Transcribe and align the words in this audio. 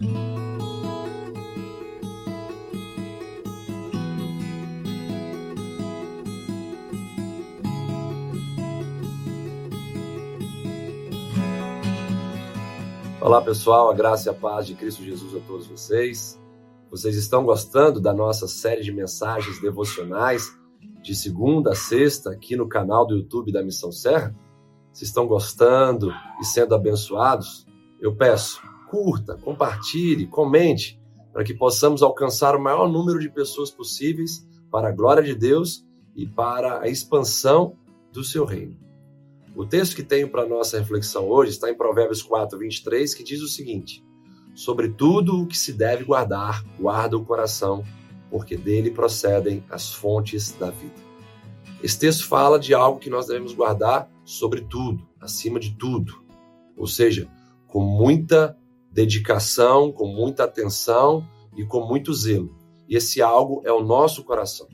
Olá 0.00 0.10
pessoal, 13.40 13.88
a 13.88 13.94
graça 13.94 14.28
e 14.28 14.30
a 14.30 14.34
paz 14.34 14.66
de 14.66 14.74
Cristo 14.74 15.04
Jesus 15.04 15.36
a 15.36 15.40
todos 15.46 15.68
vocês. 15.68 16.40
Vocês 16.90 17.14
estão 17.16 17.44
gostando 17.44 18.00
da 18.00 18.12
nossa 18.12 18.48
série 18.48 18.82
de 18.82 18.90
mensagens 18.90 19.60
devocionais 19.60 20.58
de 21.02 21.14
segunda 21.14 21.70
a 21.70 21.74
sexta 21.76 22.32
aqui 22.32 22.56
no 22.56 22.68
canal 22.68 23.06
do 23.06 23.14
YouTube 23.14 23.52
da 23.52 23.62
Missão 23.62 23.92
Serra? 23.92 24.34
Se 24.92 25.04
estão 25.04 25.28
gostando 25.28 26.10
e 26.40 26.44
sendo 26.44 26.74
abençoados, 26.74 27.64
eu 28.00 28.16
peço, 28.16 28.60
curta, 28.94 29.36
compartilhe, 29.36 30.28
comente, 30.28 31.00
para 31.32 31.42
que 31.42 31.52
possamos 31.52 32.00
alcançar 32.00 32.54
o 32.54 32.62
maior 32.62 32.88
número 32.88 33.18
de 33.18 33.28
pessoas 33.28 33.68
possíveis 33.68 34.46
para 34.70 34.88
a 34.88 34.92
glória 34.92 35.20
de 35.20 35.34
Deus 35.34 35.84
e 36.14 36.24
para 36.24 36.80
a 36.80 36.86
expansão 36.86 37.76
do 38.12 38.22
seu 38.22 38.44
reino. 38.44 38.78
O 39.56 39.66
texto 39.66 39.96
que 39.96 40.02
tenho 40.04 40.28
para 40.30 40.46
nossa 40.46 40.78
reflexão 40.78 41.28
hoje 41.28 41.50
está 41.50 41.68
em 41.68 41.76
Provérbios 41.76 42.22
4, 42.22 42.56
23, 42.56 43.14
que 43.14 43.24
diz 43.24 43.42
o 43.42 43.48
seguinte: 43.48 44.04
Sobre 44.54 44.88
tudo 44.88 45.42
o 45.42 45.46
que 45.48 45.58
se 45.58 45.72
deve 45.72 46.04
guardar, 46.04 46.64
guarda 46.78 47.16
o 47.16 47.24
coração, 47.24 47.84
porque 48.30 48.56
dele 48.56 48.92
procedem 48.92 49.64
as 49.68 49.92
fontes 49.92 50.52
da 50.52 50.70
vida. 50.70 51.02
Esse 51.82 51.98
texto 51.98 52.28
fala 52.28 52.60
de 52.60 52.72
algo 52.72 53.00
que 53.00 53.10
nós 53.10 53.26
devemos 53.26 53.52
guardar 53.52 54.08
sobre 54.24 54.60
tudo, 54.60 55.04
acima 55.20 55.58
de 55.58 55.74
tudo. 55.74 56.22
Ou 56.76 56.86
seja, 56.86 57.28
com 57.66 57.80
muita 57.80 58.56
dedicação, 58.94 59.90
com 59.90 60.06
muita 60.06 60.44
atenção 60.44 61.28
e 61.56 61.66
com 61.66 61.84
muito 61.84 62.14
zelo. 62.14 62.56
E 62.88 62.96
esse 62.96 63.20
algo 63.20 63.60
é 63.64 63.72
o 63.72 63.82
nosso 63.82 64.22
coração. 64.22 64.68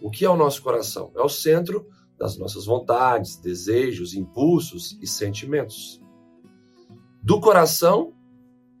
O 0.00 0.10
que 0.10 0.24
é 0.24 0.30
o 0.30 0.36
nosso 0.36 0.62
coração? 0.62 1.12
É 1.14 1.20
o 1.20 1.28
centro 1.28 1.86
das 2.18 2.38
nossas 2.38 2.64
vontades, 2.64 3.36
desejos, 3.36 4.14
impulsos 4.14 4.98
e 5.02 5.06
sentimentos. 5.06 6.00
Do 7.22 7.38
coração 7.38 8.14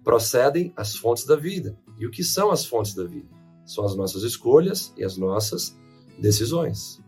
procedem 0.02 0.72
as 0.74 0.96
fontes 0.96 1.26
da 1.26 1.36
vida. 1.36 1.78
E 1.98 2.06
o 2.06 2.10
que 2.10 2.24
são 2.24 2.50
as 2.50 2.64
fontes 2.64 2.94
da 2.94 3.04
vida? 3.04 3.28
São 3.66 3.84
as 3.84 3.94
nossas 3.94 4.22
escolhas 4.22 4.94
e 4.96 5.04
as 5.04 5.18
nossas 5.18 5.76
decisões. 6.18 7.02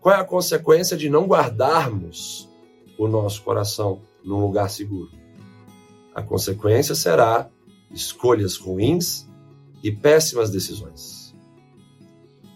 Qual 0.00 0.14
é 0.14 0.20
a 0.20 0.24
consequência 0.24 0.96
de 0.96 1.10
não 1.10 1.26
guardarmos 1.26 2.48
o 2.96 3.08
nosso 3.08 3.42
coração 3.42 4.00
num 4.24 4.40
lugar 4.40 4.70
seguro? 4.70 5.10
A 6.18 6.22
consequência 6.22 6.96
será 6.96 7.48
escolhas 7.92 8.56
ruins 8.56 9.28
e 9.84 9.92
péssimas 9.92 10.50
decisões. 10.50 11.32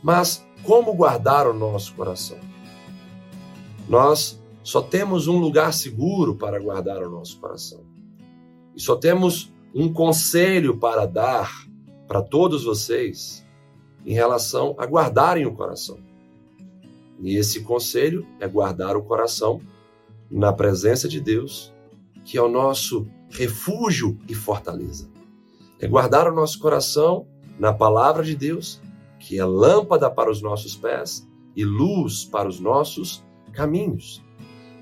Mas 0.02 0.44
como 0.64 0.92
guardar 0.92 1.46
o 1.46 1.54
nosso 1.54 1.94
coração? 1.94 2.40
Nós 3.88 4.36
só 4.64 4.82
temos 4.82 5.28
um 5.28 5.38
lugar 5.38 5.72
seguro 5.72 6.34
para 6.34 6.58
guardar 6.58 7.04
o 7.04 7.08
nosso 7.08 7.38
coração. 7.38 7.84
E 8.74 8.82
só 8.82 8.96
temos 8.96 9.52
um 9.72 9.92
conselho 9.92 10.78
para 10.78 11.06
dar 11.06 11.64
para 12.08 12.20
todos 12.20 12.64
vocês 12.64 13.46
em 14.04 14.12
relação 14.12 14.74
a 14.76 14.84
guardarem 14.84 15.46
o 15.46 15.54
coração. 15.54 16.00
E 17.20 17.36
esse 17.36 17.60
conselho 17.60 18.26
é 18.40 18.48
guardar 18.48 18.96
o 18.96 19.04
coração 19.04 19.60
na 20.28 20.52
presença 20.52 21.08
de 21.08 21.20
Deus, 21.20 21.72
que 22.24 22.36
é 22.36 22.42
o 22.42 22.48
nosso 22.48 23.06
refúgio 23.32 24.18
e 24.28 24.34
fortaleza. 24.34 25.10
É 25.80 25.88
guardar 25.88 26.30
o 26.30 26.34
nosso 26.34 26.58
coração 26.58 27.26
na 27.58 27.72
palavra 27.72 28.22
de 28.22 28.36
Deus, 28.36 28.80
que 29.18 29.38
é 29.38 29.44
lâmpada 29.44 30.10
para 30.10 30.30
os 30.30 30.40
nossos 30.40 30.76
pés 30.76 31.26
e 31.56 31.64
luz 31.64 32.24
para 32.24 32.48
os 32.48 32.60
nossos 32.60 33.24
caminhos. 33.52 34.22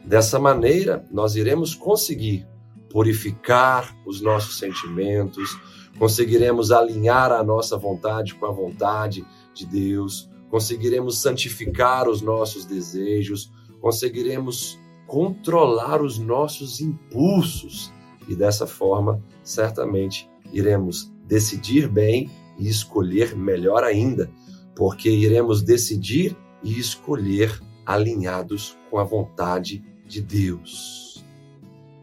Dessa 0.04 0.38
maneira, 0.38 1.04
nós 1.10 1.36
iremos 1.36 1.74
conseguir 1.74 2.47
purificar 2.91 3.97
os 4.04 4.20
nossos 4.20 4.58
sentimentos, 4.58 5.58
conseguiremos 5.98 6.72
alinhar 6.72 7.32
a 7.32 7.42
nossa 7.42 7.76
vontade 7.76 8.34
com 8.34 8.47
a 8.47 8.50
vontade 8.50 9.24
de 9.54 9.66
Deus, 9.66 10.28
conseguiremos 10.50 11.19
santificar 11.19 12.08
os 12.08 12.20
nossos 12.20 12.64
desejos, 12.64 13.53
conseguiremos 13.80 14.78
controlar 15.06 16.03
os 16.03 16.19
nossos 16.19 16.80
impulsos 16.80 17.92
e 18.28 18.34
dessa 18.34 18.66
forma, 18.66 19.22
certamente, 19.42 20.28
iremos 20.53 21.12
decidir 21.26 21.88
bem 21.88 22.31
e 22.58 22.69
escolher 22.69 23.36
melhor 23.36 23.84
ainda, 23.84 24.31
porque 24.75 25.10
iremos 25.10 25.62
decidir 25.62 26.36
e 26.62 26.78
escolher 26.78 27.60
alinhados 27.86 28.76
com 28.91 28.98
a 28.98 29.04
vontade 29.04 29.82
de 30.06 30.20
Deus. 30.20 31.25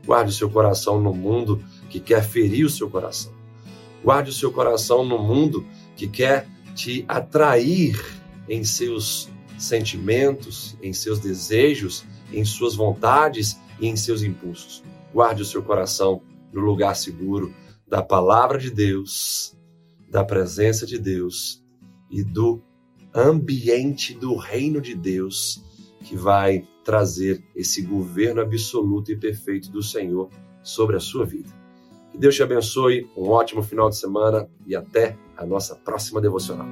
Guarde 0.05 0.31
o 0.31 0.33
seu 0.33 0.49
coração 0.49 0.99
no 1.01 1.13
mundo 1.13 1.63
que 1.89 1.99
quer 1.99 2.23
ferir 2.23 2.65
o 2.65 2.69
seu 2.69 2.89
coração. 2.89 3.33
Guarde 4.03 4.29
o 4.29 4.33
seu 4.33 4.51
coração 4.51 5.05
no 5.05 5.19
mundo 5.19 5.65
que 5.95 6.07
quer 6.07 6.47
te 6.73 7.03
atrair 7.07 7.99
em 8.47 8.63
seus 8.63 9.29
sentimentos, 9.57 10.77
em 10.81 10.93
seus 10.93 11.19
desejos, 11.19 12.05
em 12.31 12.45
suas 12.45 12.75
vontades 12.75 13.59
e 13.79 13.87
em 13.87 13.95
seus 13.95 14.21
impulsos. 14.21 14.83
Guarde 15.13 15.41
o 15.41 15.45
seu 15.45 15.63
coração 15.63 16.21
no 16.51 16.61
lugar 16.61 16.95
seguro 16.95 17.53
da 17.87 18.01
palavra 18.01 18.57
de 18.57 18.69
Deus, 18.69 19.57
da 20.09 20.23
presença 20.23 20.85
de 20.85 20.97
Deus 20.97 21.63
e 22.09 22.23
do 22.23 22.61
ambiente 23.13 24.13
do 24.13 24.35
reino 24.35 24.81
de 24.81 24.93
Deus 24.95 25.63
que 26.03 26.15
vai 26.15 26.65
trazer 26.83 27.43
esse 27.55 27.81
governo 27.81 28.41
absoluto 28.41 29.11
e 29.11 29.17
perfeito 29.17 29.69
do 29.69 29.81
Senhor 29.81 30.29
sobre 30.63 30.95
a 30.95 30.99
sua 30.99 31.25
vida. 31.25 31.49
Que 32.11 32.17
Deus 32.17 32.35
te 32.35 32.43
abençoe, 32.43 33.09
um 33.17 33.29
ótimo 33.29 33.61
final 33.61 33.89
de 33.89 33.97
semana 33.97 34.47
e 34.65 34.75
até 34.75 35.17
a 35.35 35.45
nossa 35.45 35.75
próxima 35.75 36.21
devocional. 36.21 36.67